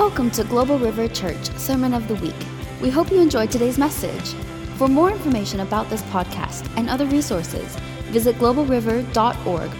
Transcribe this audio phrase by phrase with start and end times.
[0.00, 2.34] Welcome to Global River Church Sermon of the Week.
[2.80, 4.32] We hope you enjoyed today's message.
[4.78, 9.70] For more information about this podcast and other resources, visit globalriver.org.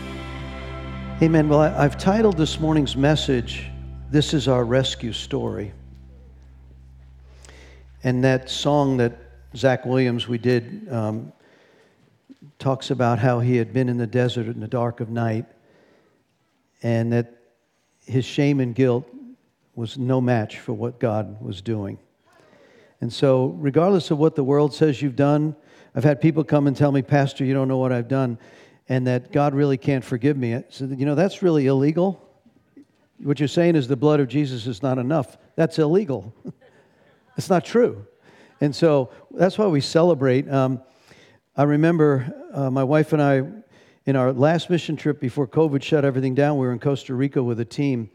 [1.22, 1.48] Amen.
[1.48, 3.70] Well, I've titled this morning's message,
[4.10, 5.72] This is Our Rescue Story.
[8.04, 9.16] And that song that
[9.56, 11.32] Zach Williams we did um,
[12.58, 15.46] talks about how he had been in the desert in the dark of night
[16.82, 17.38] and that
[18.04, 19.06] his shame and guilt
[19.74, 21.98] was no match for what God was doing.
[23.00, 25.56] And so, regardless of what the world says you've done,
[25.94, 28.38] I've had people come and tell me, Pastor, you don't know what I've done,
[28.88, 30.62] and that God really can't forgive me.
[30.68, 32.20] So, you know, that's really illegal.
[33.22, 35.38] What you're saying is the blood of Jesus is not enough.
[35.56, 36.34] That's illegal.
[37.36, 38.06] it's not true.
[38.60, 40.50] And so that's why we celebrate.
[40.50, 40.82] Um,
[41.56, 43.42] I remember uh, my wife and I,
[44.06, 47.42] in our last mission trip before COVID shut everything down, we were in Costa Rica
[47.42, 48.10] with a team.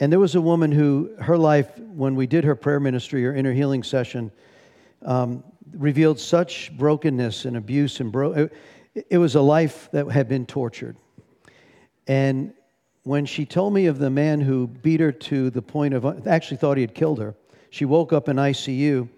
[0.00, 3.34] And there was a woman who, her life, when we did her prayer ministry or
[3.34, 4.30] inner healing session,
[5.04, 8.52] um, revealed such brokenness and abuse and bro- it,
[9.10, 10.96] it was a life that had been tortured.
[12.06, 12.52] And
[13.02, 16.56] when she told me of the man who beat her to the point of actually
[16.58, 17.34] thought he had killed her,
[17.70, 19.08] she woke up in ICU.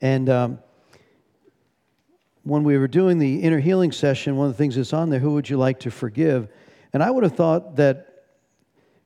[0.00, 0.58] And um,
[2.44, 5.20] when we were doing the inner healing session, one of the things that's on there,
[5.20, 6.48] who would you like to forgive?
[6.92, 8.09] And I would have thought that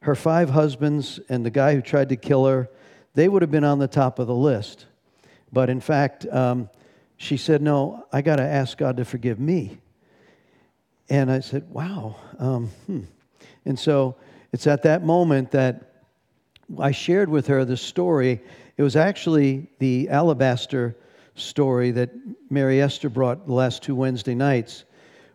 [0.04, 2.68] her five husbands and the guy who tried to kill her,
[3.14, 4.84] they would have been on the top of the list.
[5.50, 6.68] But in fact, um,
[7.16, 9.78] she said, No, I got to ask God to forgive me.
[11.08, 12.16] And I said, Wow.
[12.38, 13.00] Um, hmm.
[13.64, 14.16] And so
[14.52, 15.92] it's at that moment that
[16.78, 18.42] I shared with her the story.
[18.76, 20.96] It was actually the alabaster
[21.34, 22.10] story that
[22.50, 24.84] Mary Esther brought the last two Wednesday nights,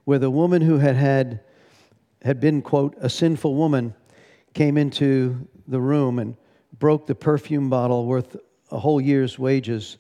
[0.06, 1.40] where the woman who had had
[2.22, 3.96] had been quote a sinful woman
[4.54, 6.36] came into the room and
[6.78, 8.36] broke the perfume bottle worth
[8.72, 9.98] a whole year's wages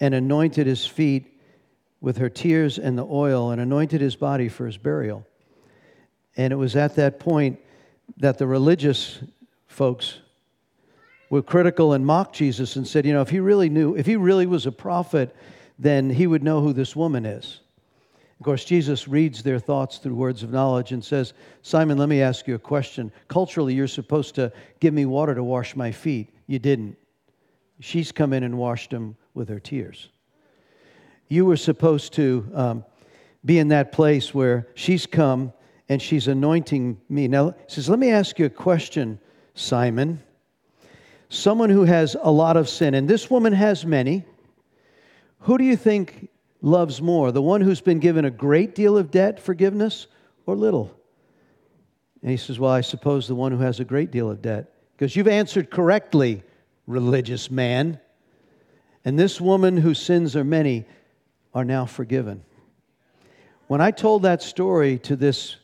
[0.00, 1.40] and anointed his feet
[2.00, 5.26] with her tears and the oil and anointed his body for his burial.
[6.36, 7.58] And it was at that point
[8.18, 9.18] that the religious
[9.66, 10.20] folks
[11.30, 14.16] were critical and mocked Jesus and said, you know, if he really knew, if he
[14.16, 15.34] really was a prophet,
[15.78, 17.60] then he would know who this woman is.
[18.38, 21.32] Of course, Jesus reads their thoughts through words of knowledge and says,
[21.62, 23.10] Simon, let me ask you a question.
[23.26, 26.32] Culturally, you're supposed to give me water to wash my feet.
[26.46, 26.96] You didn't.
[27.80, 30.08] She's come in and washed them with her tears.
[31.26, 32.84] You were supposed to um,
[33.44, 35.52] be in that place where she's come
[35.88, 37.26] and she's anointing me.
[37.26, 39.18] Now, he says, Let me ask you a question,
[39.54, 40.22] Simon.
[41.28, 44.24] Someone who has a lot of sin, and this woman has many.
[45.40, 47.32] Who do you think loves more?
[47.32, 50.06] The one who's been given a great deal of debt forgiveness
[50.46, 50.94] or little?
[52.22, 54.72] And he says, Well, I suppose the one who has a great deal of debt.
[54.96, 56.42] Because you've answered correctly,
[56.86, 58.00] religious man.
[59.04, 60.84] And this woman whose sins are many
[61.54, 62.42] are now forgiven.
[63.68, 65.56] When I told that story to this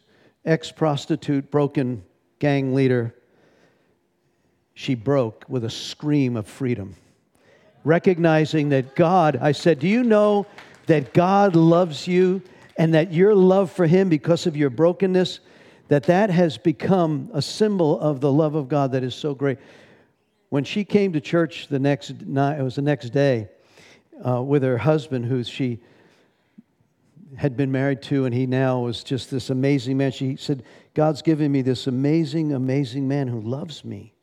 [0.45, 2.05] ex prostitute, broken
[2.39, 3.15] gang leader,
[4.75, 6.97] she broke with a scream of freedom.
[7.83, 10.47] Recognizing that God, I said, Do you know
[10.87, 12.43] that God loves you
[12.77, 15.41] and that your love for Him because of your brokenness,
[15.89, 19.59] that that has become a symbol of the love of God that is so great?
[20.49, 23.49] When she came to church the next night, it was the next day,
[24.27, 25.81] uh, with her husband, who she
[27.37, 30.13] had been married to, and he now was just this amazing man.
[30.13, 30.63] She said,
[30.95, 34.15] God's given me this amazing, amazing man who loves me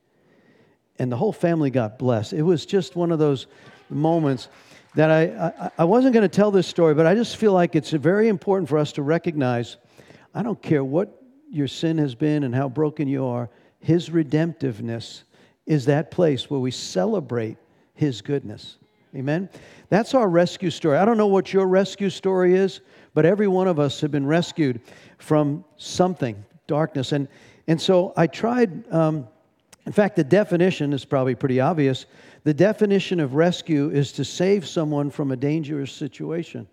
[1.01, 2.31] and the whole family got blessed.
[2.31, 3.47] It was just one of those
[3.89, 4.49] moments
[4.95, 7.75] that I, I, I wasn't going to tell this story, but I just feel like
[7.75, 9.77] it's very important for us to recognize
[10.33, 13.49] I don't care what your sin has been and how broken you are,
[13.79, 15.23] His redemptiveness
[15.65, 17.57] is that place where we celebrate
[17.93, 18.77] His goodness.
[19.15, 19.49] Amen?
[19.89, 20.97] That's our rescue story.
[20.97, 22.79] I don't know what your rescue story is,
[23.13, 24.79] but every one of us have been rescued
[25.17, 27.11] from something, darkness.
[27.11, 27.27] And,
[27.67, 28.89] and so I tried.
[28.91, 29.27] Um,
[29.85, 32.05] in fact, the definition is probably pretty obvious.
[32.43, 36.67] The definition of rescue is to save someone from a dangerous situation.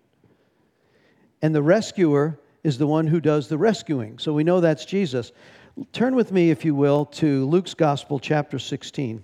[1.41, 4.19] And the rescuer is the one who does the rescuing.
[4.19, 5.31] So we know that's Jesus.
[5.93, 9.23] Turn with me, if you will, to Luke's Gospel, chapter 16.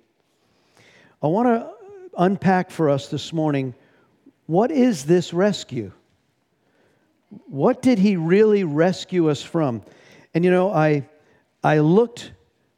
[1.22, 1.70] I want to
[2.18, 3.76] unpack for us this morning
[4.48, 5.92] what is this rescue?
[7.48, 9.82] What did he really rescue us from?
[10.34, 11.08] And you know, I,
[11.64, 12.32] I looked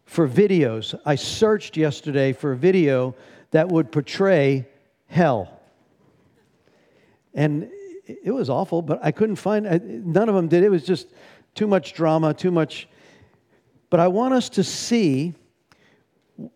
[0.08, 1.00] for videos.
[1.06, 3.14] I searched yesterday for a video
[3.52, 4.66] that would portray
[5.06, 5.60] hell.
[7.34, 7.70] And
[8.06, 9.66] it was awful, but I couldn't find,
[10.06, 10.64] none of them did.
[10.64, 11.10] It was just
[11.54, 12.88] too much drama, too much.
[13.90, 15.36] But I want us to see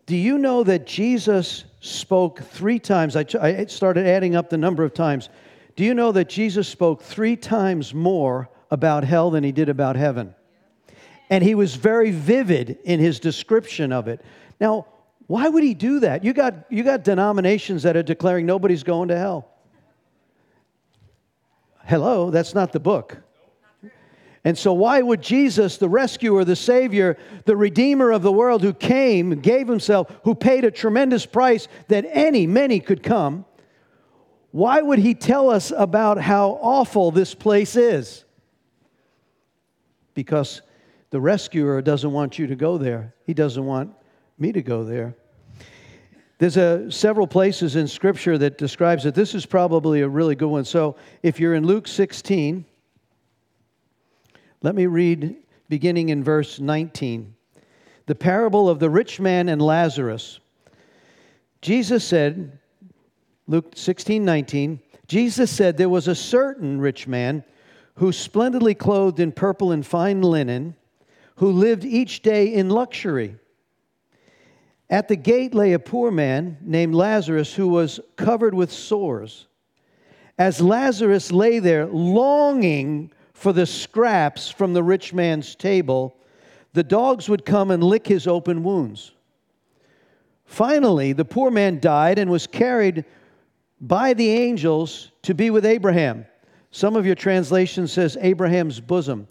[0.06, 3.16] Do you know that Jesus spoke three times?
[3.16, 5.28] I, started adding up the number of times.
[5.74, 9.96] Do you know that Jesus spoke three times more about hell than he did about
[9.96, 10.34] heaven?
[11.32, 14.20] And he was very vivid in his description of it.
[14.60, 14.86] Now,
[15.28, 16.24] why would he do that?
[16.24, 19.48] You got, you got denominations that are declaring nobody's going to hell.
[21.86, 23.16] Hello, that's not the book.
[24.44, 28.74] And so, why would Jesus, the rescuer, the Savior, the Redeemer of the world, who
[28.74, 33.46] came, gave Himself, who paid a tremendous price that any, many could come,
[34.50, 38.22] why would He tell us about how awful this place is?
[40.12, 40.60] Because
[41.12, 43.94] the rescuer doesn't want you to go there, He doesn't want
[44.38, 45.14] me to go there.
[46.38, 49.14] There's a, several places in Scripture that describes it.
[49.14, 50.64] This is probably a really good one.
[50.64, 52.64] So, if you're in Luke 16,
[54.62, 55.36] let me read
[55.68, 57.34] beginning in verse 19.
[58.06, 60.40] The parable of the rich man and Lazarus.
[61.60, 62.58] Jesus said,
[63.46, 67.44] Luke 16, 19, Jesus said, There was a certain rich man
[67.96, 70.74] who, splendidly clothed in purple and fine linen,
[71.36, 73.36] who lived each day in luxury.
[74.90, 79.46] At the gate lay a poor man named Lazarus who was covered with sores.
[80.38, 86.16] As Lazarus lay there longing for the scraps from the rich man's table,
[86.74, 89.12] the dogs would come and lick his open wounds.
[90.44, 93.04] Finally, the poor man died and was carried
[93.80, 96.26] by the angels to be with Abraham.
[96.70, 99.26] Some of your translation says Abraham's bosom.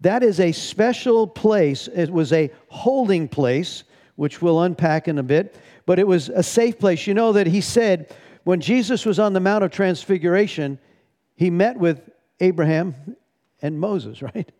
[0.00, 1.88] That is a special place.
[1.88, 3.84] It was a holding place,
[4.16, 5.56] which we'll unpack in a bit,
[5.86, 7.06] but it was a safe place.
[7.06, 8.14] You know that he said
[8.44, 10.78] when Jesus was on the Mount of Transfiguration,
[11.34, 12.08] he met with
[12.40, 13.16] Abraham
[13.62, 14.50] and Moses, right?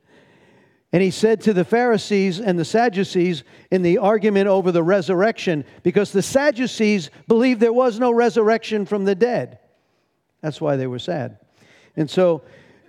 [0.93, 5.65] And he said to the Pharisees and the Sadducees in the argument over the resurrection,
[5.83, 9.59] because the Sadducees believed there was no resurrection from the dead.
[10.41, 11.39] That's why they were sad.
[11.97, 12.43] And so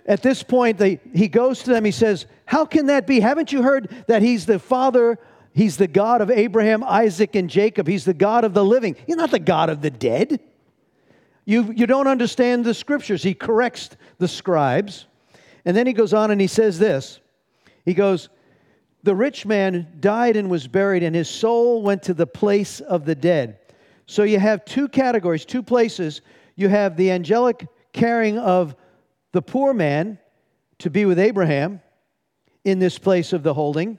[0.08, 3.20] at this point, they, he goes to them, he says, How can that be?
[3.20, 5.18] Haven't you heard that he's the father,
[5.52, 7.86] he's the God of Abraham, Isaac, and Jacob?
[7.86, 8.96] He's the God of the living.
[9.06, 10.40] He's not the God of the dead.
[11.44, 13.22] You, you don't understand the scriptures.
[13.22, 15.06] He corrects the scribes.
[15.66, 17.20] And then he goes on and he says this
[17.84, 18.30] He goes,
[19.02, 23.04] The rich man died and was buried, and his soul went to the place of
[23.04, 23.58] the dead.
[24.06, 26.22] So you have two categories, two places.
[26.56, 28.74] You have the angelic carrying of
[29.38, 30.18] the poor man
[30.80, 31.80] to be with Abraham
[32.64, 33.96] in this place of the holding.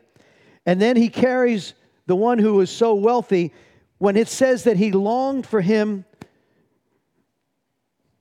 [0.65, 1.75] And then he carries
[2.07, 3.53] the one who was so wealthy
[3.99, 6.03] when it says that he longed for him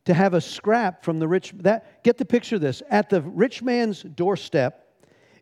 [0.04, 2.84] to have a scrap from the rich that get the picture of this.
[2.88, 4.86] At the rich man's doorstep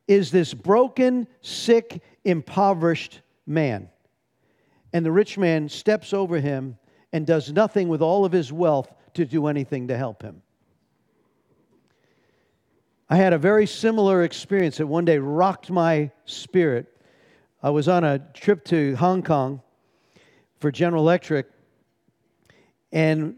[0.08, 3.90] is this broken sick impoverished man.
[4.94, 6.78] And the rich man steps over him
[7.12, 10.40] and does nothing with all of his wealth to do anything to help him
[13.08, 17.00] i had a very similar experience that one day rocked my spirit
[17.62, 19.60] i was on a trip to hong kong
[20.58, 21.46] for general electric
[22.92, 23.36] and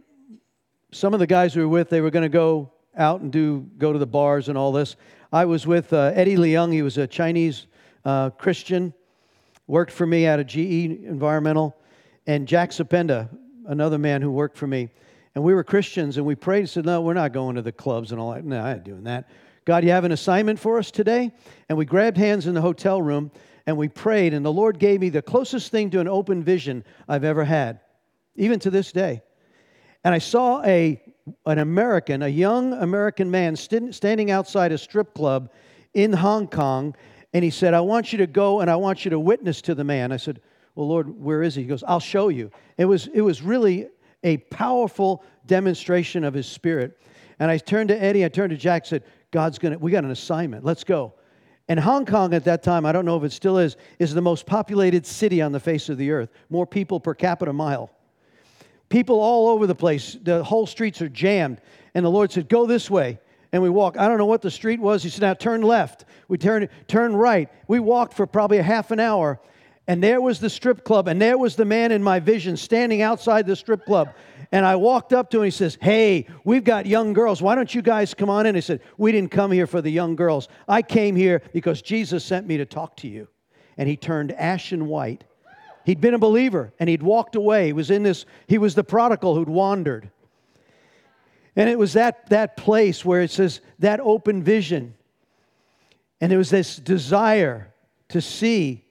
[0.93, 3.69] some of the guys we were with, they were going to go out and do
[3.79, 4.97] go to the bars and all this.
[5.33, 6.73] I was with uh, Eddie Leung.
[6.73, 7.67] He was a Chinese
[8.05, 8.95] uh, Christian,
[9.67, 11.77] worked for me at a GE Environmental,
[12.27, 13.29] and Jack Sapenda,
[13.67, 14.89] another man who worked for me.
[15.35, 17.73] And we were Christians, and we prayed and said, "No, we're not going to the
[17.73, 18.45] clubs and all that.
[18.45, 19.29] No, I ain't doing that.
[19.69, 21.31] God, you have an assignment for us today."
[21.69, 23.31] And we grabbed hands in the hotel room
[23.67, 26.85] and we prayed, and the Lord gave me the closest thing to an open vision
[27.07, 27.81] I've ever had,
[28.35, 29.23] even to this day
[30.05, 31.01] and I saw a,
[31.47, 35.51] an American, a young American man st- standing outside a strip club
[35.95, 36.95] in Hong Kong,
[37.33, 39.75] and he said, I want you to go and I want you to witness to
[39.75, 40.13] the man.
[40.13, 40.41] I said,
[40.75, 41.63] Well, Lord, where is he?
[41.63, 42.51] He goes, I'll show you.
[42.77, 43.89] It was, it was really
[44.25, 46.99] a powerful demonstration of his spirit.
[47.39, 50.11] And I turned to Eddie, I turned to Jack, said, God's gonna, we got an
[50.11, 50.65] assignment.
[50.65, 51.15] Let's go.
[51.69, 54.23] And Hong Kong at that time, I don't know if it still is, is the
[54.23, 57.91] most populated city on the face of the earth, more people per capita mile.
[58.89, 60.17] People all over the place.
[60.23, 61.61] The whole streets are jammed.
[61.95, 63.19] And the Lord said, Go this way.
[63.53, 63.99] And we walk.
[63.99, 65.03] I don't know what the street was.
[65.03, 66.07] He said, Now turn left.
[66.29, 67.51] We turned, turn right.
[67.67, 69.41] We walked for probably a half an hour.
[69.87, 71.07] And there was the strip club.
[71.09, 74.15] And there was the man in my vision standing outside the strip club.
[74.51, 75.45] And I walked up to him.
[75.45, 77.43] He says, Hey, we've got young girls.
[77.43, 78.55] Why don't you guys come on in?
[78.55, 80.49] He said, We didn't come here for the young girls.
[80.67, 83.29] I came here because Jesus sent me to talk to you.
[83.77, 85.25] And he turned ashen white
[85.89, 87.69] He'd been a believer and he'd walked away.
[87.69, 90.11] He was in this, he was the prodigal who'd wandered.
[91.57, 94.93] And it was that, that place where it says that open vision.
[96.21, 97.73] And there was this desire
[98.11, 98.85] to see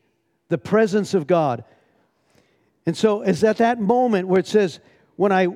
[0.50, 1.64] the presence of God.
[2.88, 4.80] And so it's at that moment where it says,
[5.18, 5.48] when I,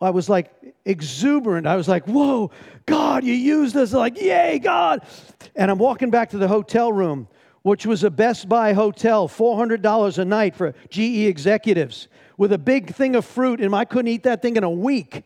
[0.00, 0.50] I was like
[0.84, 2.50] exuberant, I was like, whoa,
[2.86, 3.92] God, you used us.
[3.92, 5.06] Like, yay, God.
[5.54, 7.28] And I'm walking back to the hotel room,
[7.60, 12.94] which was a Best Buy hotel, $400 a night for GE executives, with a big
[12.94, 15.22] thing of fruit, and I couldn't eat that thing in a week.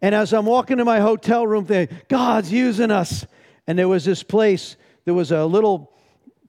[0.00, 3.26] And as I'm walking to my hotel room, there, God's using us.
[3.66, 5.92] And there was this place, there was a little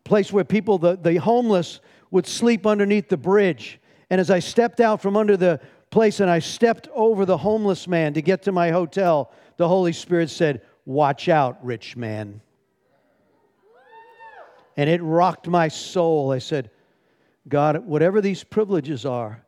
[0.04, 1.80] place where people, the, the homeless,
[2.12, 3.80] would sleep underneath the bridge.
[4.10, 5.60] And as I stepped out from under the
[5.90, 9.94] place and I stepped over the homeless man to get to my hotel, the Holy
[9.94, 12.42] Spirit said, Watch out, rich man.
[14.78, 16.32] And it rocked my soul.
[16.32, 16.70] I said,
[17.48, 19.44] God, whatever these privileges are,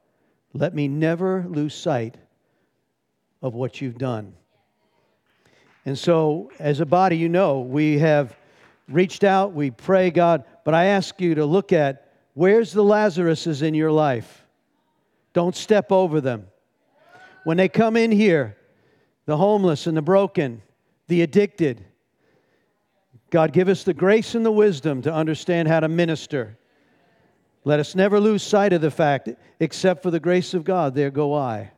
[0.54, 2.16] let me never lose sight
[3.42, 4.34] of what you've done.
[5.86, 8.36] And so, as a body, you know, we have
[8.90, 13.62] reached out, we pray, God, but I ask you to look at where's the Lazaruses
[13.62, 14.47] in your life?
[15.38, 16.48] Don't step over them.
[17.44, 18.58] When they come in here,
[19.27, 20.63] the homeless and the broken,
[21.10, 21.86] the addicted,
[23.29, 26.58] God, give us the grace and the wisdom to understand how to minister.
[27.65, 29.29] Let us never lose sight of the fact,
[29.60, 31.70] except for the grace of God, there go I.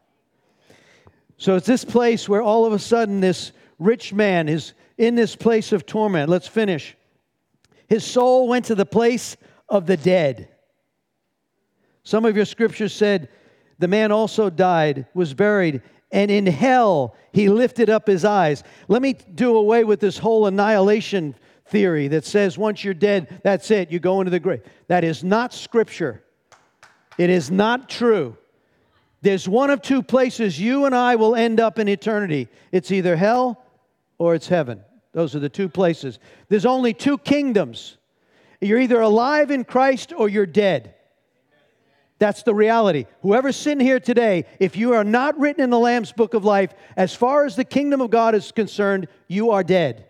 [1.35, 5.35] So it's this place where all of a sudden this rich man is in this
[5.35, 6.29] place of torment.
[6.29, 6.95] Let's finish.
[7.89, 9.35] His soul went to the place
[9.67, 10.47] of the dead.
[12.03, 13.27] Some of your scriptures said
[13.79, 15.81] the man also died, was buried,
[16.11, 18.63] and in hell he lifted up his eyes.
[18.87, 23.71] Let me do away with this whole annihilation theory that says once you're dead, that's
[23.71, 24.61] it, you go into the grave.
[24.87, 26.23] That is not scripture.
[27.17, 28.37] It is not true.
[29.21, 33.15] There's one of two places you and I will end up in eternity it's either
[33.15, 33.63] hell
[34.17, 34.81] or it's heaven.
[35.11, 36.19] Those are the two places.
[36.49, 37.97] There's only two kingdoms.
[38.61, 40.95] You're either alive in Christ or you're dead.
[42.19, 43.05] That's the reality.
[43.21, 46.73] Whoever's sitting here today, if you are not written in the Lamb's book of life,
[46.97, 50.05] as far as the kingdom of God is concerned, you are dead.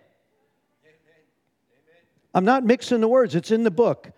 [2.34, 4.12] I'm not mixing the words, it's in the book.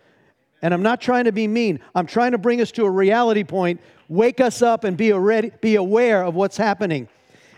[0.62, 1.80] And I'm not trying to be mean.
[1.94, 5.52] I'm trying to bring us to a reality point wake us up and be, ready,
[5.62, 7.08] be aware of what's happening.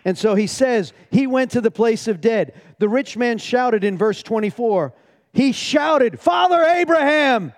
[0.06, 2.54] And so he says, He went to the place of dead.
[2.78, 4.94] The rich man shouted in verse 24,
[5.34, 7.54] He shouted, Father Abraham,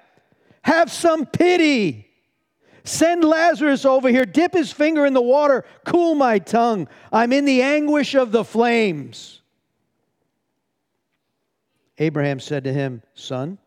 [0.61, 2.04] have some pity.
[2.85, 6.87] Send Lazarus over here, dip his finger in the water, cool my tongue.
[7.11, 9.41] I'm in the anguish of the flames.
[11.97, 13.57] Abraham said to him, Son,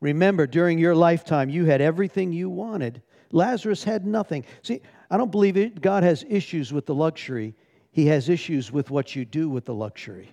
[0.00, 3.02] remember during your lifetime you had everything you wanted
[3.32, 4.44] Lazarus had nothing.
[4.62, 7.54] See, I don't believe it, God has issues with the luxury,
[7.90, 10.32] He has issues with what you do with the luxury.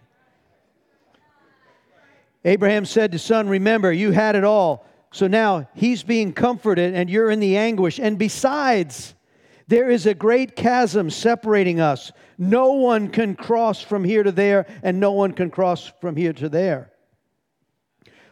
[2.43, 4.85] Abraham said to son, Remember, you had it all.
[5.15, 7.99] So now he's being comforted and you're in the anguish.
[7.99, 9.15] And besides,
[9.67, 12.11] there is a great chasm separating us.
[12.37, 16.33] No one can cross from here to there, and no one can cross from here
[16.33, 16.91] to there.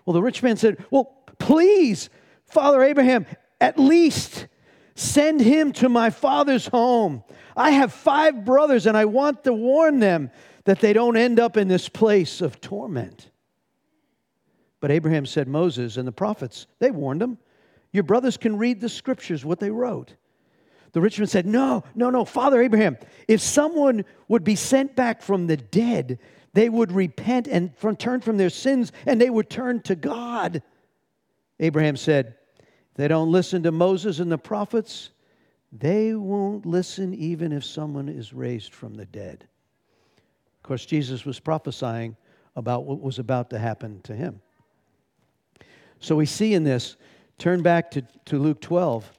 [0.05, 2.09] Well, the rich man said, Well, please,
[2.45, 3.25] Father Abraham,
[3.61, 4.47] at least
[4.95, 7.23] Send him to my father's home.
[7.57, 10.29] I have five brothers, and I want to warn them
[10.65, 13.29] that they don't end up in this place of torment.
[14.83, 17.37] But Abraham said, Moses and the prophets, they warned him.
[17.93, 20.15] Your brothers can read the scriptures, what they wrote.
[20.91, 22.97] The rich man said, No, no, no, Father Abraham,
[23.29, 26.19] if someone would be sent back from the dead,
[26.51, 30.61] they would repent and from, turn from their sins and they would turn to God.
[31.61, 32.35] Abraham said,
[32.95, 35.11] they don't listen to Moses and the prophets,
[35.71, 39.47] they won't listen even if someone is raised from the dead.
[40.57, 42.17] Of course, Jesus was prophesying
[42.57, 44.41] about what was about to happen to him.
[46.03, 46.97] So we see in this,
[47.37, 49.09] turn back to, to Luke 12,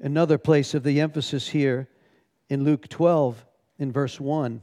[0.00, 1.88] another place of the emphasis here
[2.48, 3.46] in Luke 12,
[3.78, 4.60] in verse 1.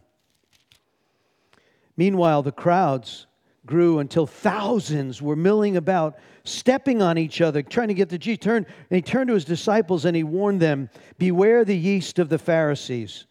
[1.95, 3.27] Meanwhile, the crowds
[3.65, 8.43] grew until thousands were milling about, stepping on each other, trying to get to Jesus.
[8.43, 12.27] Turn, and he turned to his disciples and he warned them Beware the yeast of
[12.27, 13.25] the Pharisees,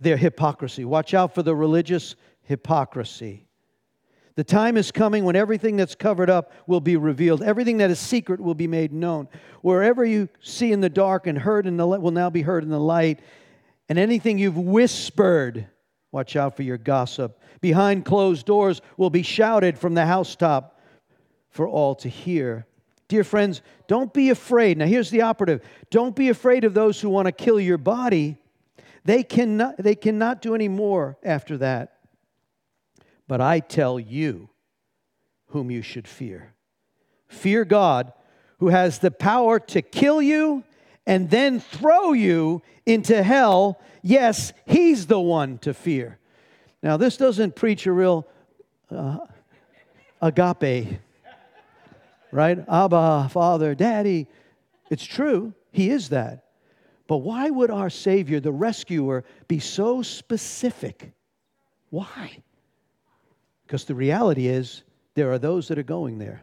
[0.00, 0.86] their hypocrisy.
[0.86, 3.48] Watch out for the religious hypocrisy.
[4.34, 7.42] The time is coming when everything that's covered up will be revealed.
[7.42, 9.28] Everything that is secret will be made known.
[9.60, 12.62] Wherever you see in the dark and heard in the light will now be heard
[12.64, 13.20] in the light.
[13.88, 15.66] And anything you've whispered,
[16.10, 20.80] watch out for your gossip behind closed doors will be shouted from the housetop
[21.50, 22.66] for all to hear.
[23.08, 24.78] Dear friends, don't be afraid.
[24.78, 28.36] Now, here's the operative don't be afraid of those who want to kill your body.
[29.04, 31.91] They cannot, they cannot do any more after that.
[33.32, 34.50] But I tell you
[35.46, 36.52] whom you should fear.
[37.28, 38.12] Fear God,
[38.58, 40.64] who has the power to kill you
[41.06, 46.18] and then throw you into hell, yes, he's the one to fear.
[46.82, 48.28] Now, this doesn't preach a real
[48.90, 49.20] uh,
[50.20, 50.98] agape,
[52.32, 52.58] right?
[52.68, 54.26] Abba, Father, Daddy.
[54.90, 56.44] It's true, he is that.
[57.06, 61.12] But why would our Savior, the rescuer, be so specific?
[61.88, 62.42] Why?
[63.72, 64.82] Because the reality is,
[65.14, 66.42] there are those that are going there.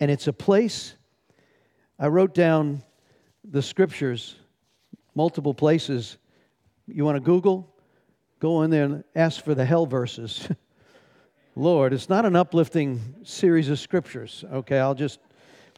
[0.00, 0.94] And it's a place,
[1.98, 2.82] I wrote down
[3.42, 4.36] the scriptures,
[5.14, 6.18] multiple places.
[6.86, 7.74] You want to Google?
[8.38, 10.46] Go in there and ask for the hell verses.
[11.56, 14.44] Lord, it's not an uplifting series of scriptures.
[14.52, 15.20] Okay, I'll just,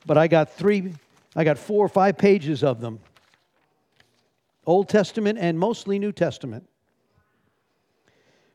[0.06, 0.92] but I got three,
[1.36, 2.98] I got four or five pages of them
[4.66, 6.68] Old Testament and mostly New Testament.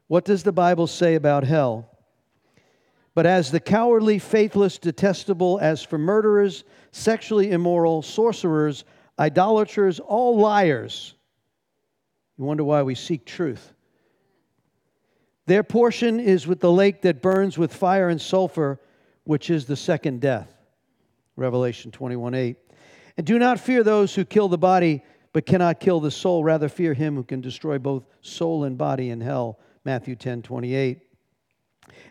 [0.08, 1.92] What does the Bible say about hell?
[3.16, 8.86] But as the cowardly, faithless, detestable, as for murderers, sexually immoral, sorcerers,
[9.20, 11.14] idolaters, all liars.
[12.38, 13.74] You wonder why we seek truth.
[15.46, 18.80] Their portion is with the lake that burns with fire and sulfur,
[19.26, 20.52] which is the second death.
[21.36, 22.56] Revelation 21 8.
[23.18, 25.04] And do not fear those who kill the body,
[25.34, 26.44] but cannot kill the soul.
[26.44, 29.60] Rather, fear him who can destroy both soul and body in hell.
[29.84, 31.00] Matthew 10 28.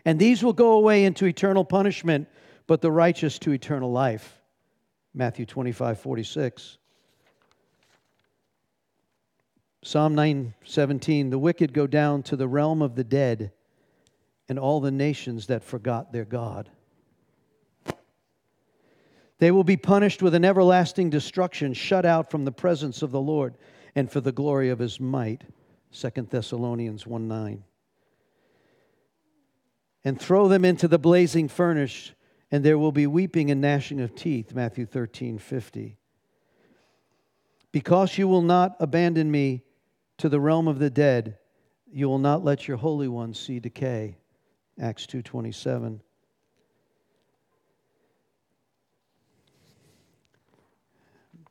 [0.05, 2.27] And these will go away into eternal punishment,
[2.67, 4.39] but the righteous to eternal life.
[5.13, 6.77] Matthew 25 46.
[9.83, 13.51] Psalm 9:17 The wicked go down to the realm of the dead
[14.47, 16.69] and all the nations that forgot their God.
[19.39, 23.19] They will be punished with an everlasting destruction, shut out from the presence of the
[23.19, 23.55] Lord
[23.93, 25.43] and for the glory of his might.
[25.91, 27.63] 2 Thessalonians 1 9.
[30.05, 32.11] And throw them into the blazing furnace,
[32.51, 34.53] and there will be weeping and gnashing of teeth.
[34.53, 35.97] Matthew 13 50.
[37.71, 39.63] Because you will not abandon me,
[40.17, 41.37] to the realm of the dead.
[41.91, 44.17] You will not let your Holy One see decay.
[44.79, 45.99] Acts 2.27.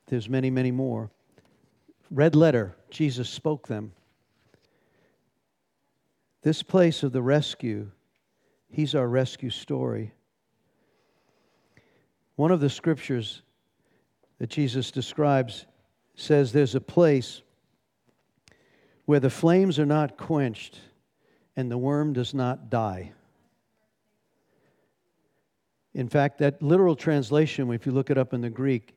[0.07, 1.11] There's many, many more.
[2.11, 3.93] Red letter, Jesus spoke them.
[6.43, 7.91] This place of the rescue,
[8.73, 10.13] he's our rescue story.
[12.37, 13.43] One of the scriptures
[14.39, 15.67] that Jesus describes
[16.17, 17.43] says there's a place
[19.05, 20.81] where the flames are not quenched
[21.55, 23.13] and the worm does not die.
[25.95, 28.97] In fact, that literal translation, if you look it up in the Greek,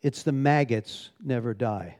[0.00, 1.96] it's the maggots never die.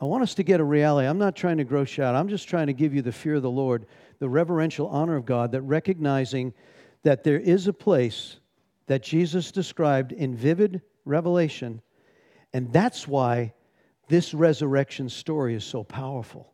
[0.00, 1.08] I want us to get a reality.
[1.08, 2.14] I'm not trying to grow shout.
[2.14, 3.86] I'm just trying to give you the fear of the Lord,
[4.18, 6.52] the reverential honor of God, that recognizing
[7.02, 8.38] that there is a place
[8.86, 11.80] that Jesus described in vivid revelation,
[12.52, 13.52] and that's why
[14.08, 16.52] this resurrection story is so powerful.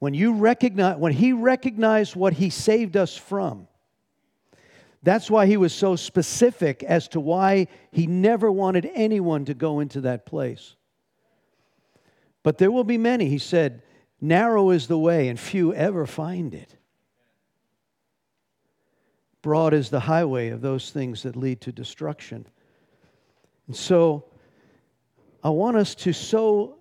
[0.00, 3.68] When you recognize when he recognized what he saved us from,
[5.02, 9.80] that's why he was so specific as to why he never wanted anyone to go
[9.80, 10.76] into that place.
[12.42, 13.82] But there will be many, he said,
[14.24, 16.76] narrow is the way and few ever find it.
[19.42, 22.46] Broad is the highway of those things that lead to destruction.
[23.66, 24.24] And so
[25.42, 26.78] I want us to so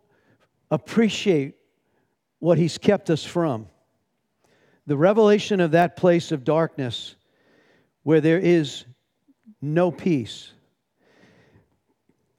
[0.72, 1.56] appreciate
[2.40, 3.68] what He's kept us from.
[4.88, 7.16] The revelation of that place of darkness
[8.04, 8.86] where there is
[9.62, 10.52] no peace.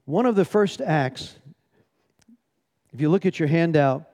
[0.06, 1.34] One of the first acts,
[2.92, 4.08] if you look at your handout,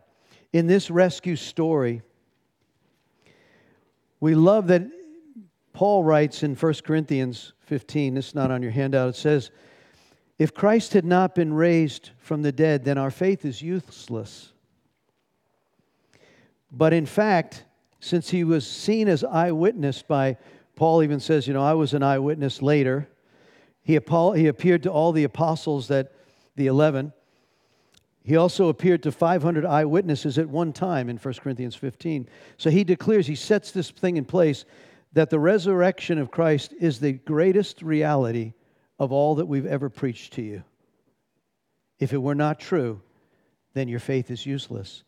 [0.53, 2.03] in this rescue story,
[4.21, 4.83] we love that
[5.73, 9.51] Paul writes in 1 Corinthians 15, this is not on your handout, it says,
[10.39, 14.53] if Christ had not been raised from the dead, then our faith is useless.
[16.73, 17.65] But in fact,
[18.01, 20.39] since he was seen as eyewitness by,
[20.77, 23.09] Paul even says, you know, I was an eyewitness later.
[23.83, 26.13] He, he appeared to all the apostles that,
[26.57, 27.13] the 11.
[28.23, 32.29] He also appeared to 500 eyewitnesses at one time in 1 Corinthians 15.
[32.59, 34.65] So he declares, he sets this thing in place
[35.13, 38.53] that the resurrection of Christ is the greatest reality
[38.99, 40.63] of all that we've ever preached to you.
[41.99, 43.01] If it were not true,
[43.75, 45.03] then your faith is useless,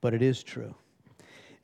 [0.00, 0.74] but it is true.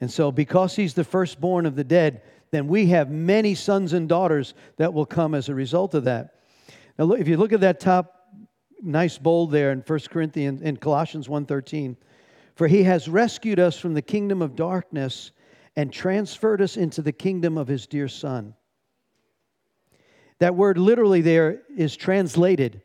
[0.00, 4.08] And so, because he's the firstborn of the dead, then we have many sons and
[4.08, 6.34] daughters that will come as a result of that.
[6.98, 8.21] Now, if you look at that top
[8.82, 11.96] nice bold there in 1 Corinthians in Colossians 1:13,
[12.54, 15.30] for he has rescued us from the kingdom of darkness
[15.76, 18.54] and transferred us into the kingdom of his dear son
[20.38, 22.82] That word literally there is translated.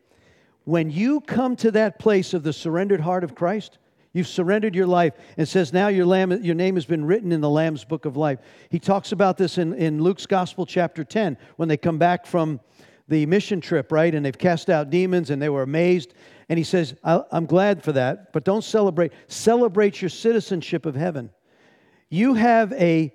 [0.64, 3.78] When you come to that place of the surrendered heart of Christ,
[4.12, 5.14] You've surrendered your life.
[5.36, 8.16] and says now your, lamb, your name has been written in the Lamb's book of
[8.16, 8.38] life.
[8.70, 12.60] He talks about this in, in Luke's Gospel, chapter 10, when they come back from
[13.08, 14.14] the mission trip, right?
[14.14, 16.14] And they've cast out demons and they were amazed.
[16.48, 19.12] And he says, I'm glad for that, but don't celebrate.
[19.26, 21.30] Celebrate your citizenship of heaven.
[22.10, 23.12] You have a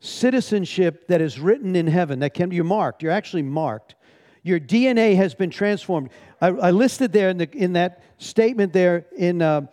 [0.00, 3.02] citizenship that is written in heaven that can be marked.
[3.02, 3.94] You're actually marked.
[4.42, 6.10] Your DNA has been transformed.
[6.40, 9.42] I, I listed there in, the, in that statement there in.
[9.42, 9.66] Uh,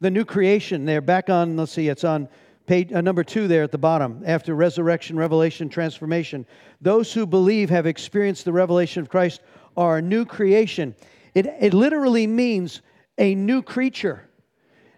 [0.00, 2.28] the new creation there, back on, let's see, it's on
[2.68, 6.46] page uh, number two there at the bottom, after resurrection, revelation, transformation.
[6.80, 9.40] Those who believe have experienced the revelation of Christ
[9.76, 10.94] are a new creation.
[11.34, 12.82] It, it literally means
[13.16, 14.28] a new creature.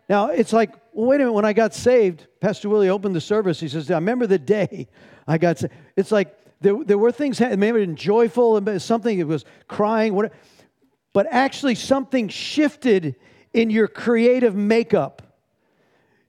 [0.09, 3.21] Now, it's like, well, wait a minute, when I got saved, Pastor Willie opened the
[3.21, 3.61] service.
[3.61, 4.89] He says, I remember the day
[5.29, 5.73] I got saved.
[5.97, 10.35] It's like there, there were things, maybe joyful, and something, it was crying, whatever.
[11.13, 13.15] But actually, something shifted
[13.55, 15.23] in your creative makeup.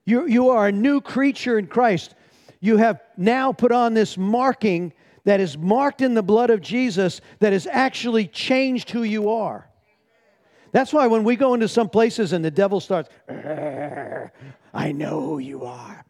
[0.04, 2.14] You, you are a new creature in Christ.
[2.60, 4.92] You have now put on this marking
[5.24, 9.68] that is marked in the blood of Jesus that has actually changed who you are.
[10.72, 13.10] That's why when we go into some places and the devil starts,
[14.74, 16.04] I know who you are.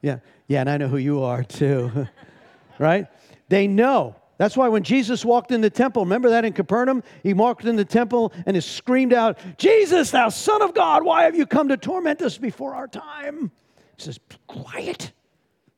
[0.00, 2.08] Yeah, yeah, and I know who you are too.
[2.78, 3.06] right?
[3.48, 4.16] They know.
[4.38, 7.02] That's why when Jesus walked in the temple, remember that in Capernaum?
[7.22, 11.24] He walked in the temple and he screamed out, Jesus, thou Son of God, why
[11.24, 13.50] have you come to torment us before our time?
[13.96, 15.12] He says, quiet.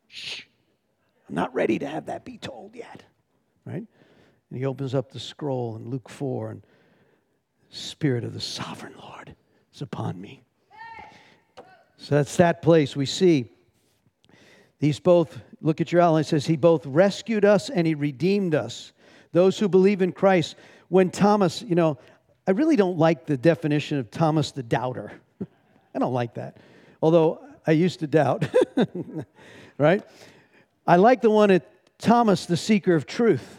[0.08, 0.42] Shh.
[1.28, 3.04] I'm not ready to have that be told yet.
[3.64, 3.84] Right?
[4.50, 6.66] And he opens up the scroll in Luke 4 and
[7.70, 9.36] Spirit of the sovereign Lord
[9.74, 10.42] is upon me.
[11.98, 13.50] So that's that place we see
[14.78, 18.92] these both, look at your outline, says, He both rescued us and He redeemed us.
[19.32, 20.56] Those who believe in Christ.
[20.88, 21.98] When Thomas, you know,
[22.46, 25.12] I really don't like the definition of Thomas the doubter.
[25.94, 26.56] I don't like that.
[27.02, 28.48] Although I used to doubt,
[29.78, 30.02] right?
[30.86, 31.68] I like the one at
[31.98, 33.56] Thomas the seeker of truth.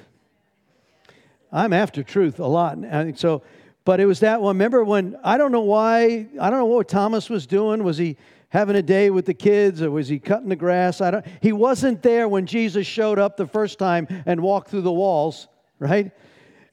[1.51, 2.77] I'm after truth a lot.
[2.77, 3.43] And so,
[3.85, 4.55] but it was that one.
[4.55, 7.83] Remember when, I don't know why, I don't know what Thomas was doing.
[7.83, 8.17] Was he
[8.49, 11.01] having a day with the kids or was he cutting the grass?
[11.01, 14.81] I don't, he wasn't there when Jesus showed up the first time and walked through
[14.81, 16.11] the walls, right?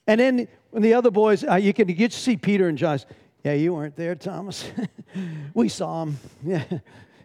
[0.07, 3.01] And then when the other boys, uh, you can to see Peter and John.
[3.45, 4.69] Yeah, you weren't there, Thomas.
[5.55, 6.19] we saw him.
[6.45, 6.65] Yeah.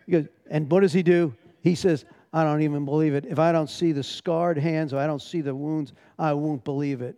[0.10, 1.34] Goes, and what does he do?
[1.62, 3.26] He says, I don't even believe it.
[3.26, 6.64] If I don't see the scarred hands or I don't see the wounds, I won't
[6.64, 7.16] believe it.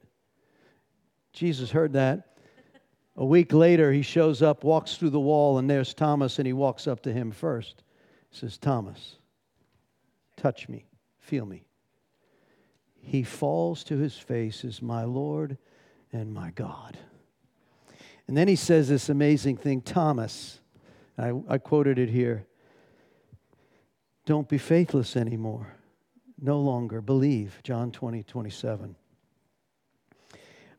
[1.31, 2.32] Jesus heard that.
[3.15, 6.53] A week later, he shows up, walks through the wall, and there's Thomas, and he
[6.53, 7.83] walks up to him first.
[8.31, 9.17] He says, Thomas,
[10.35, 10.85] touch me,
[11.19, 11.65] feel me.
[13.01, 15.57] He falls to his face as my Lord
[16.11, 16.97] and my God.
[18.27, 20.59] And then he says this amazing thing Thomas,
[21.17, 22.47] I, I quoted it here
[24.25, 25.75] don't be faithless anymore.
[26.39, 27.59] No longer believe.
[27.63, 28.95] John 20, 27.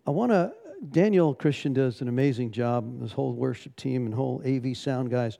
[0.06, 0.52] I want to
[0.90, 5.38] Daniel Christian does an amazing job, his whole worship team and whole AV sound guys.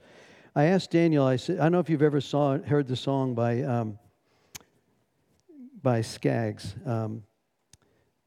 [0.55, 3.35] I asked Daniel, I said, I don't know if you've ever saw, heard the song
[3.35, 3.99] by, um,
[5.83, 6.75] by Skaggs.
[6.85, 7.23] Um,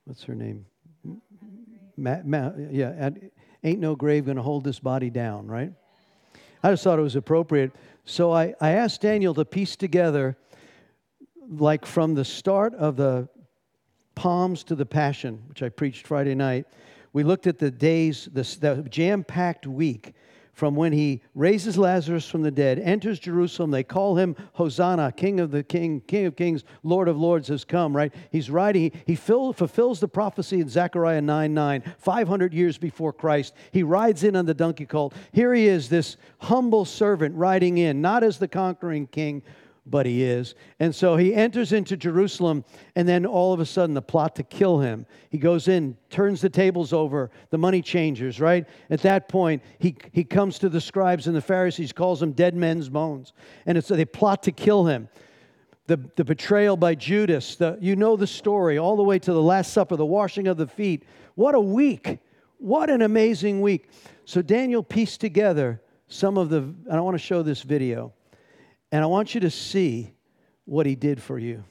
[0.04, 0.66] what's her name?
[1.96, 3.10] Ma, Ma, yeah,
[3.64, 5.72] Ain't No Grave Gonna Hold This Body Down, right?
[6.62, 7.72] I just thought it was appropriate.
[8.04, 10.36] So I, I asked Daniel to piece together,
[11.48, 13.28] like from the start of the
[14.14, 16.66] Palms to the Passion, which I preached Friday night,
[17.12, 20.14] we looked at the days, the, the jam packed week
[20.58, 23.70] from when he raises Lazarus from the dead, enters Jerusalem.
[23.70, 27.64] They call him Hosanna, King of the King, King of Kings, Lord of Lords has
[27.64, 28.12] come, right?
[28.32, 33.12] He's riding, he, he fill, fulfills the prophecy in Zechariah 9 9, 500 years before
[33.12, 33.54] Christ.
[33.70, 35.14] He rides in on the donkey colt.
[35.30, 39.44] Here he is, this humble servant riding in, not as the conquering king,
[39.90, 40.54] but he is.
[40.80, 44.42] And so he enters into Jerusalem, and then all of a sudden, the plot to
[44.42, 45.06] kill him.
[45.30, 48.66] He goes in, turns the tables over, the money changers, right?
[48.90, 52.54] At that point, he, he comes to the scribes and the Pharisees, calls them dead
[52.54, 53.32] men's bones.
[53.66, 55.08] And it's, they plot to kill him.
[55.86, 59.42] The, the betrayal by Judas, the, you know the story, all the way to the
[59.42, 61.04] Last Supper, the washing of the feet.
[61.34, 62.18] What a week!
[62.58, 63.88] What an amazing week.
[64.24, 68.12] So Daniel pieced together some of the, I want to show this video.
[68.90, 70.14] And I want you to see
[70.64, 71.64] what he did for you.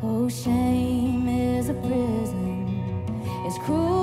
[0.00, 2.38] Oh, shame is a prison
[3.68, 3.97] Gonna hold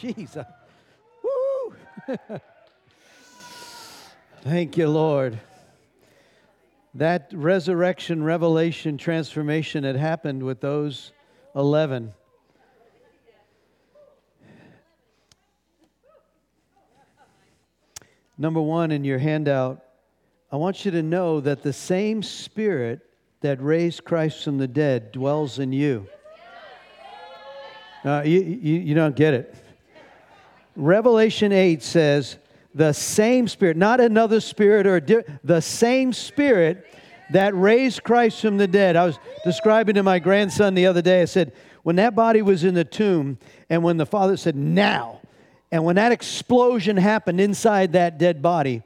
[0.00, 0.46] Jesus.
[1.22, 1.74] Woo!
[4.42, 5.40] Thank you, Lord.
[6.94, 11.12] That resurrection, revelation, transformation had happened with those
[11.54, 12.14] 11.
[18.38, 19.82] Number one in your handout,
[20.52, 23.00] I want you to know that the same Spirit
[23.40, 26.06] that raised Christ from the dead dwells in you.
[28.04, 29.54] Uh, you, you, you don't get it.
[30.76, 32.38] Revelation 8 says,
[32.74, 36.86] the same spirit, not another spirit or di- the same spirit
[37.32, 38.96] that raised Christ from the dead.
[38.96, 42.64] I was describing to my grandson the other day, I said, when that body was
[42.64, 43.38] in the tomb,
[43.70, 45.20] and when the father said, now,
[45.72, 48.82] and when that explosion happened inside that dead body,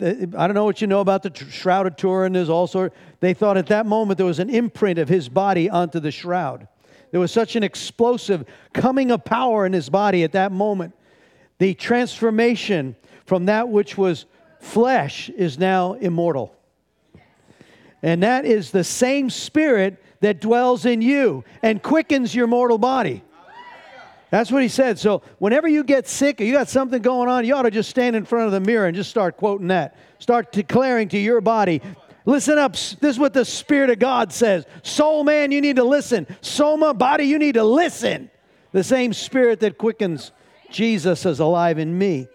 [0.00, 2.34] I don't know what you know about the Shroud of Turin.
[2.34, 2.90] There's all also,
[3.20, 6.68] they thought at that moment there was an imprint of his body onto the shroud.
[7.10, 8.44] There was such an explosive
[8.74, 10.94] coming of power in his body at that moment.
[11.58, 14.26] The transformation from that which was
[14.60, 16.54] flesh is now immortal.
[18.02, 23.22] And that is the same spirit that dwells in you and quickens your mortal body.
[24.30, 24.98] That's what he said.
[24.98, 27.88] So, whenever you get sick or you got something going on, you ought to just
[27.88, 29.96] stand in front of the mirror and just start quoting that.
[30.18, 31.80] Start declaring to your body,
[32.28, 32.72] Listen up.
[32.72, 34.66] This is what the Spirit of God says.
[34.82, 36.26] Soul, man, you need to listen.
[36.42, 38.30] Soma, body, you need to listen.
[38.72, 40.32] The same Spirit that quickens
[40.70, 42.28] Jesus is alive in me.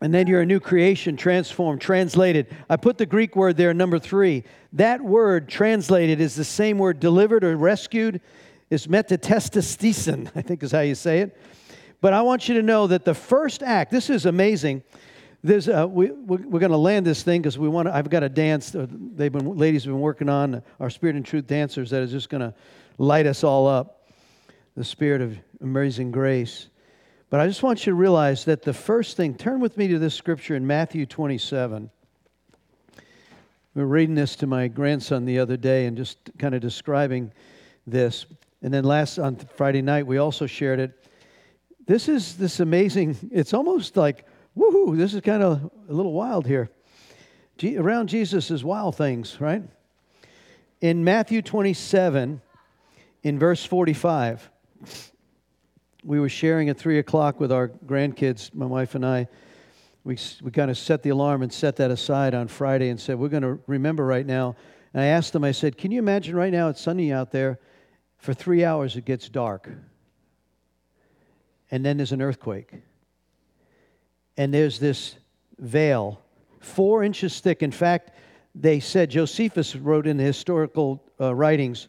[0.00, 2.54] And then you're a new creation, transformed, translated.
[2.68, 4.44] I put the Greek word there, number three.
[4.74, 8.20] That word translated is the same word delivered or rescued,
[8.68, 11.40] is metatestestisen, I think is how you say it.
[12.02, 14.82] But I want you to know that the first act, this is amazing.
[15.42, 17.88] There's, we, we're going to land this thing because we want.
[17.88, 18.74] I've got a dance.
[18.74, 22.28] They've been ladies have been working on our Spirit and Truth dancers that is just
[22.28, 22.52] going to
[22.98, 24.03] light us all up
[24.76, 26.68] the spirit of amazing grace.
[27.30, 29.98] But I just want you to realize that the first thing, turn with me to
[29.98, 31.90] this scripture in Matthew 27.
[33.74, 37.32] We were reading this to my grandson the other day and just kind of describing
[37.86, 38.26] this.
[38.62, 41.08] And then last on Friday night, we also shared it.
[41.86, 46.46] This is this amazing, it's almost like, woohoo, this is kind of a little wild
[46.46, 46.70] here.
[47.58, 49.62] G- around Jesus is wild things, right?
[50.80, 52.40] In Matthew 27,
[53.22, 54.50] in verse 45,
[56.04, 59.28] we were sharing at 3 o'clock with our grandkids, my wife and I.
[60.04, 63.18] We, we kind of set the alarm and set that aside on Friday and said,
[63.18, 64.54] We're going to remember right now.
[64.92, 67.58] And I asked them, I said, Can you imagine right now it's sunny out there?
[68.18, 69.70] For three hours it gets dark.
[71.70, 72.72] And then there's an earthquake.
[74.36, 75.16] And there's this
[75.58, 76.20] veil,
[76.60, 77.62] four inches thick.
[77.62, 78.10] In fact,
[78.54, 81.88] they said, Josephus wrote in the historical uh, writings,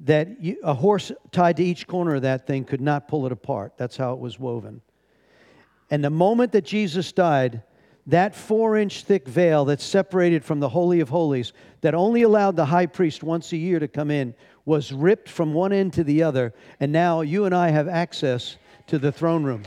[0.00, 3.32] that you, a horse tied to each corner of that thing could not pull it
[3.32, 3.74] apart.
[3.76, 4.80] That's how it was woven.
[5.90, 7.62] And the moment that Jesus died,
[8.06, 12.56] that four inch thick veil that separated from the Holy of Holies, that only allowed
[12.56, 14.34] the high priest once a year to come in,
[14.64, 16.54] was ripped from one end to the other.
[16.78, 19.62] And now you and I have access to the throne room.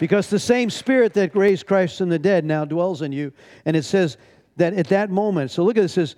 [0.00, 3.32] Because the same spirit that raised Christ from the dead now dwells in you.
[3.66, 4.16] And it says
[4.56, 6.16] that at that moment, so look at this, says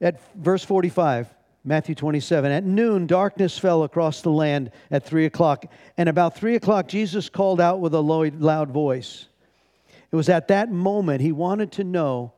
[0.00, 1.32] at verse 45.
[1.64, 2.50] Matthew 27.
[2.50, 5.66] At noon, darkness fell across the land at three o'clock.
[5.96, 9.28] And about three o'clock, Jesus called out with a loud voice.
[10.10, 12.32] It was at that moment he wanted to know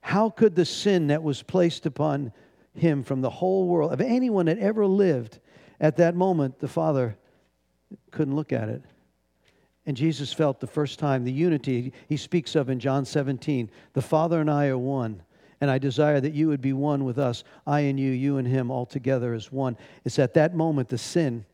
[0.00, 2.32] how could the sin that was placed upon
[2.74, 5.40] him from the whole world, of anyone that ever lived,
[5.80, 7.16] at that moment, the Father
[8.10, 8.82] couldn't look at it.
[9.86, 14.02] And Jesus felt the first time the unity he speaks of in John 17 the
[14.02, 15.22] Father and I are one.
[15.60, 18.46] And I desire that you would be one with us, I and you, you and
[18.46, 19.76] him, all together as one.
[20.04, 21.44] It's at that moment the sin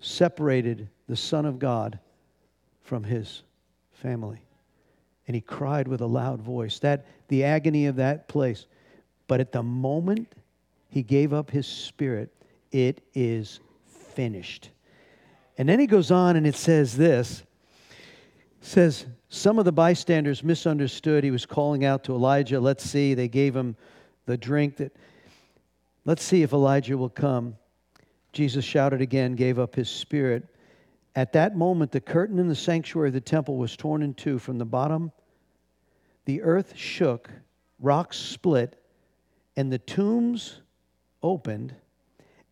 [0.00, 1.98] separated the Son of God
[2.82, 3.42] from his
[3.92, 4.42] family.
[5.26, 6.78] And he cried with a loud voice.
[6.80, 8.66] That the agony of that place.
[9.26, 10.32] But at the moment
[10.88, 12.32] he gave up his spirit,
[12.72, 14.70] it is finished.
[15.58, 17.42] And then he goes on and it says this.
[18.60, 19.06] Says
[19.36, 21.22] some of the bystanders misunderstood.
[21.22, 23.14] He was calling out to Elijah, Let's see.
[23.14, 23.76] They gave him
[24.24, 24.96] the drink that,
[26.04, 27.56] let's see if Elijah will come.
[28.32, 30.44] Jesus shouted again, gave up his spirit.
[31.14, 34.38] At that moment, the curtain in the sanctuary of the temple was torn in two
[34.38, 35.12] from the bottom.
[36.26, 37.30] The earth shook,
[37.80, 38.82] rocks split,
[39.56, 40.60] and the tombs
[41.22, 41.74] opened,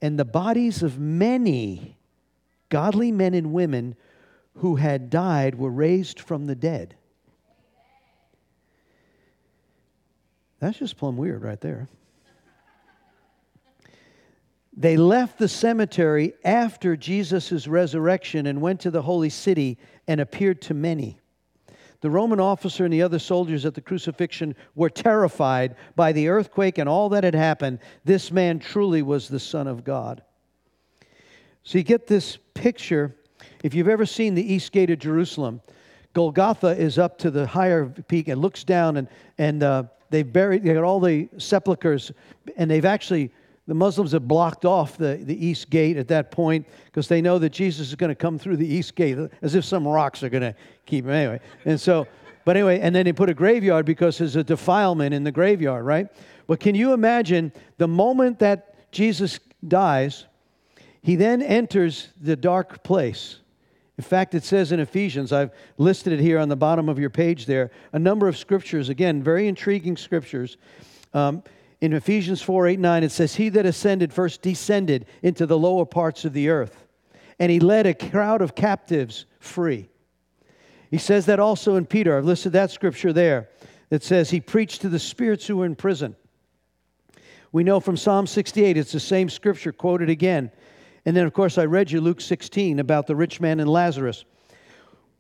[0.01, 1.99] and the bodies of many
[2.71, 3.97] godly men and women
[4.57, 6.95] who had died were raised from the dead.
[10.61, 11.89] That's just plumb weird right there.
[14.77, 19.79] They left the cemetery after Jesus' resurrection and went to the holy city
[20.09, 21.19] and appeared to many.
[22.01, 26.79] The Roman officer and the other soldiers at the crucifixion were terrified by the earthquake
[26.79, 27.79] and all that had happened.
[28.05, 30.23] This man truly was the Son of God.
[31.63, 33.17] So you get this picture
[33.65, 35.63] if you've ever seen the east gate of Jerusalem,
[36.13, 39.09] Golgotha is up to the higher peak and looks down, and,
[39.39, 42.13] and uh, they've buried, they got all the sepulchres,
[42.59, 43.33] and they've actually,
[43.67, 47.39] the Muslims have blocked off the, the east gate at that point because they know
[47.39, 50.29] that Jesus is going to come through the east gate as if some rocks are
[50.29, 50.55] going to
[50.85, 51.41] keep him anyway.
[51.65, 52.07] And so,
[52.45, 55.87] but anyway, and then they put a graveyard because there's a defilement in the graveyard,
[55.87, 56.09] right?
[56.47, 60.27] But can you imagine the moment that Jesus dies,
[61.01, 63.39] he then enters the dark place
[63.97, 67.11] in fact, it says in Ephesians, I've listed it here on the bottom of your
[67.11, 70.57] page there, a number of scriptures, again, very intriguing scriptures.
[71.13, 71.45] Um,
[71.81, 75.85] in Ephesians 4 8 9, it says, He that ascended first descended into the lower
[75.85, 76.85] parts of the earth,
[77.39, 79.89] and he led a crowd of captives free.
[80.91, 82.17] He says that also in Peter.
[82.17, 83.49] I've listed that scripture there
[83.91, 86.17] that says, He preached to the spirits who were in prison.
[87.53, 90.51] We know from Psalm 68, it's the same scripture quoted again.
[91.07, 94.25] And then, of course, I read you Luke 16 about the rich man and Lazarus.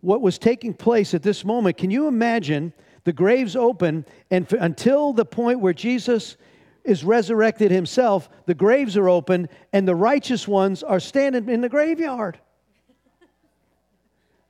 [0.00, 2.72] What was taking place at this moment, can you imagine
[3.04, 6.36] the graves open, and f- until the point where Jesus
[6.84, 11.68] is resurrected himself, the graves are open, and the righteous ones are standing in the
[11.68, 12.38] graveyard?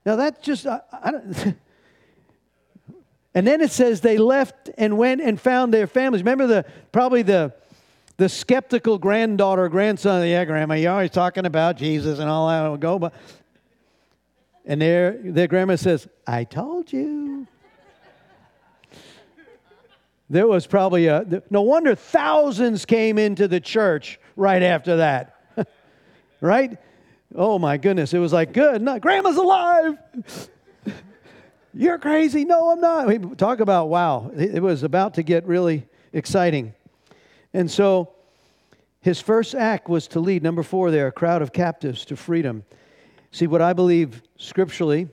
[0.06, 1.56] Now, that's just, I, I don't.
[3.34, 6.22] and then it says they left and went and found their families.
[6.22, 7.54] Remember the probably the
[8.16, 12.80] the skeptical granddaughter, grandson, yeah, grandma, you're always talking about Jesus and all that.
[12.80, 13.12] Go, but
[14.64, 17.46] and their their grandma says, "I told you."
[20.30, 25.36] There was probably a no wonder thousands came into the church right after that,
[26.40, 26.78] right?
[27.34, 28.84] Oh my goodness, it was like good.
[29.02, 29.98] Grandma's alive.
[31.74, 32.44] You're crazy.
[32.44, 33.08] No, I'm not.
[33.08, 34.30] We talk about wow.
[34.36, 36.72] It was about to get really exciting.
[37.54, 38.10] And so
[39.00, 42.64] his first act was to lead, number four there, a crowd of captives to freedom.
[43.30, 45.08] See, what I believe scripturally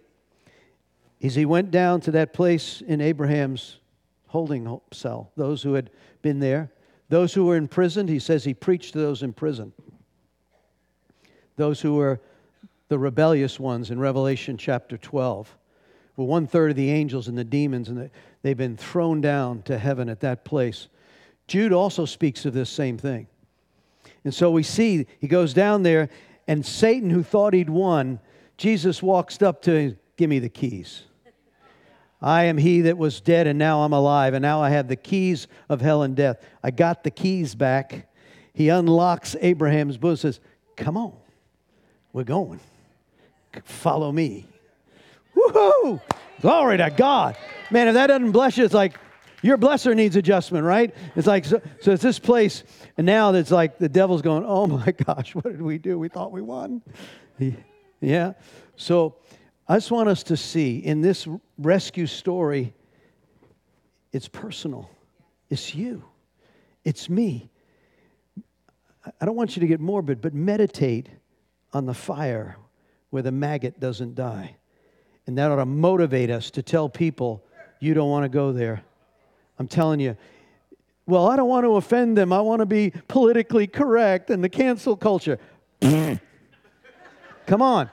[1.19, 3.77] is he went down to that place in Abraham's
[4.27, 6.71] holding cell, those who had been there.
[7.09, 9.73] Those who were imprisoned, he says he preached to those in prison.
[11.57, 12.21] Those who were
[12.87, 15.57] the rebellious ones in Revelation chapter 12.
[16.15, 18.09] Well, one third of the angels and the demons, and
[18.41, 20.87] they've been thrown down to heaven at that place.
[21.51, 23.27] Jude also speaks of this same thing.
[24.23, 26.07] And so we see he goes down there,
[26.47, 28.21] and Satan, who thought he'd won,
[28.55, 31.03] Jesus walks up to him, Give me the keys.
[32.21, 34.95] I am he that was dead, and now I'm alive, and now I have the
[34.95, 36.41] keys of hell and death.
[36.63, 38.07] I got the keys back.
[38.53, 40.39] He unlocks Abraham's bosom says,
[40.77, 41.11] Come on,
[42.13, 42.61] we're going.
[43.65, 44.45] Follow me.
[45.35, 45.99] Woohoo!
[46.39, 47.35] Glory to God.
[47.69, 48.97] Man, if that doesn't bless you, it's like
[49.41, 50.93] your blesser needs adjustment, right?
[51.15, 52.63] It's like, so, so it's this place,
[52.97, 55.97] and now it's like the devil's going, oh my gosh, what did we do?
[55.97, 56.81] We thought we won.
[57.99, 58.33] Yeah.
[58.75, 59.15] So
[59.67, 61.27] I just want us to see in this
[61.57, 62.73] rescue story,
[64.11, 64.89] it's personal,
[65.49, 66.03] it's you,
[66.83, 67.49] it's me.
[69.19, 71.09] I don't want you to get morbid, but meditate
[71.73, 72.57] on the fire
[73.09, 74.55] where the maggot doesn't die.
[75.25, 77.43] And that ought to motivate us to tell people,
[77.79, 78.83] you don't want to go there.
[79.61, 80.17] I'm telling you,
[81.05, 82.33] well, I don't want to offend them.
[82.33, 85.37] I want to be politically correct and the cancel culture.
[85.81, 87.91] Come on.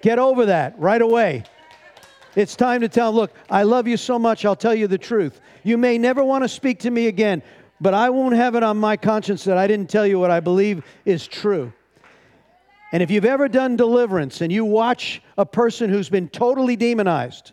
[0.00, 1.44] Get over that right away.
[2.34, 5.42] It's time to tell look, I love you so much, I'll tell you the truth.
[5.64, 7.42] You may never want to speak to me again,
[7.78, 10.40] but I won't have it on my conscience that I didn't tell you what I
[10.40, 11.74] believe is true.
[12.90, 17.52] And if you've ever done deliverance and you watch a person who's been totally demonized,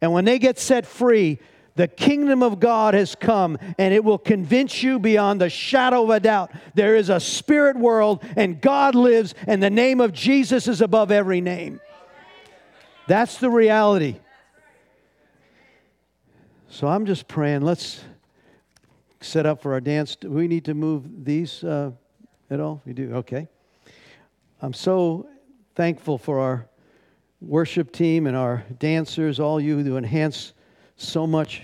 [0.00, 1.38] and when they get set free,
[1.78, 6.10] the kingdom of God has come, and it will convince you beyond the shadow of
[6.10, 6.50] a doubt.
[6.74, 11.12] There is a spirit world, and God lives, and the name of Jesus is above
[11.12, 11.80] every name.
[13.06, 14.16] That's the reality.
[16.68, 17.62] So I'm just praying.
[17.62, 18.00] Let's
[19.20, 20.16] set up for our dance.
[20.16, 21.92] Do we need to move these uh,
[22.50, 22.82] at all?
[22.86, 23.14] We do?
[23.14, 23.46] Okay.
[24.60, 25.28] I'm so
[25.76, 26.66] thankful for our
[27.40, 30.54] worship team and our dancers, all you who enhance
[30.98, 31.62] so much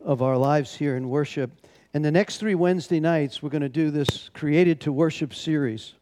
[0.00, 1.50] of our lives here in worship.
[1.92, 5.92] And the next three Wednesday nights, we're going to do this Created to Worship series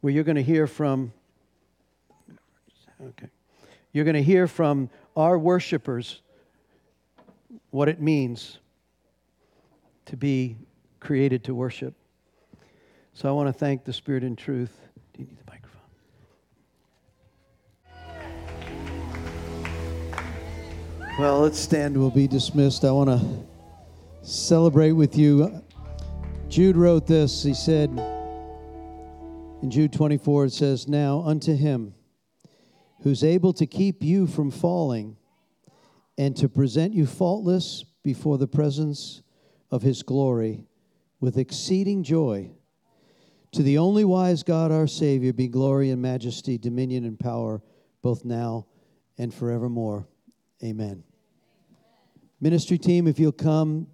[0.00, 1.12] where you're going to hear from,
[3.02, 3.26] okay,
[3.92, 6.22] you're going to hear from our worshipers
[7.70, 8.58] what it means
[10.06, 10.56] to be
[11.00, 11.94] created to worship.
[13.12, 14.78] So I want to thank the Spirit and truth.
[21.18, 21.98] Well, let's stand.
[21.98, 22.84] We'll be dismissed.
[22.84, 25.62] I want to celebrate with you.
[26.48, 27.42] Jude wrote this.
[27.42, 27.90] He said
[29.62, 31.94] in Jude 24, it says, Now unto him
[33.02, 35.16] who's able to keep you from falling
[36.16, 39.22] and to present you faultless before the presence
[39.70, 40.64] of his glory
[41.20, 42.50] with exceeding joy.
[43.52, 47.60] To the only wise God, our Savior, be glory and majesty, dominion and power,
[48.00, 48.66] both now
[49.18, 50.06] and forevermore.
[50.62, 51.02] Amen.
[52.40, 53.86] Ministry team, if you'll come,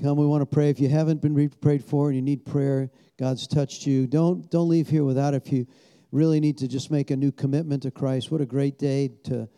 [0.00, 0.16] come.
[0.16, 0.70] We want to pray.
[0.70, 4.06] If you haven't been prayed for and you need prayer, God's touched you.
[4.06, 5.34] Don't don't leave here without.
[5.34, 5.66] If you
[6.12, 9.48] really need to just make a new commitment to Christ, what a great day to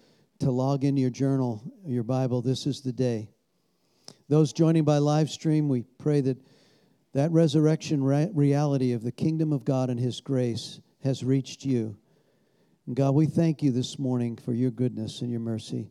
[0.41, 2.41] to log into your journal, your Bible.
[2.41, 3.29] This is the day.
[4.29, 6.39] Those joining by live stream, we pray that
[7.13, 11.97] that resurrection re- reality of the kingdom of God and His grace has reached you.
[12.87, 15.91] And God, we thank you this morning for your goodness and your mercy.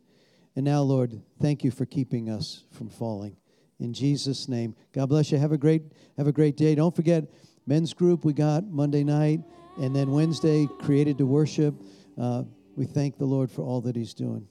[0.56, 3.36] And now, Lord, thank you for keeping us from falling.
[3.78, 4.74] In Jesus' name.
[4.92, 5.38] God bless you.
[5.38, 5.82] Have a great,
[6.16, 6.74] have a great day.
[6.74, 7.24] Don't forget,
[7.66, 9.40] men's group we got Monday night,
[9.78, 11.74] and then Wednesday, created to worship.
[12.18, 12.44] Uh,
[12.76, 14.46] we thank the Lord for all that He's doing.